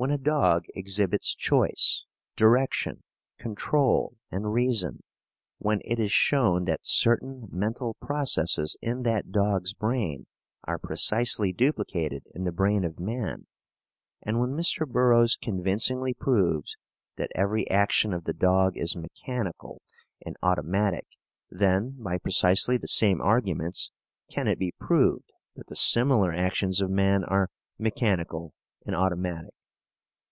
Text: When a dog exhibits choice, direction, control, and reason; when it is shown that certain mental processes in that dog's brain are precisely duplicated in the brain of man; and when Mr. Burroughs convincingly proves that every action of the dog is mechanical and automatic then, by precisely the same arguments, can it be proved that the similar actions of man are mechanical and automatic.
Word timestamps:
When 0.00 0.12
a 0.12 0.16
dog 0.16 0.66
exhibits 0.76 1.34
choice, 1.34 2.04
direction, 2.36 3.02
control, 3.36 4.16
and 4.30 4.52
reason; 4.52 5.02
when 5.58 5.80
it 5.84 5.98
is 5.98 6.12
shown 6.12 6.66
that 6.66 6.86
certain 6.86 7.48
mental 7.50 7.94
processes 7.94 8.76
in 8.80 9.02
that 9.02 9.32
dog's 9.32 9.74
brain 9.74 10.26
are 10.62 10.78
precisely 10.78 11.52
duplicated 11.52 12.22
in 12.32 12.44
the 12.44 12.52
brain 12.52 12.84
of 12.84 13.00
man; 13.00 13.48
and 14.22 14.38
when 14.38 14.50
Mr. 14.50 14.86
Burroughs 14.88 15.34
convincingly 15.36 16.14
proves 16.14 16.76
that 17.16 17.32
every 17.34 17.68
action 17.68 18.12
of 18.12 18.22
the 18.22 18.32
dog 18.32 18.76
is 18.76 18.94
mechanical 18.94 19.82
and 20.24 20.36
automatic 20.44 21.08
then, 21.50 21.96
by 22.00 22.18
precisely 22.18 22.76
the 22.76 22.86
same 22.86 23.20
arguments, 23.20 23.90
can 24.30 24.46
it 24.46 24.60
be 24.60 24.70
proved 24.78 25.32
that 25.56 25.66
the 25.66 25.74
similar 25.74 26.32
actions 26.32 26.80
of 26.80 26.88
man 26.88 27.24
are 27.24 27.50
mechanical 27.80 28.54
and 28.86 28.94
automatic. 28.94 29.50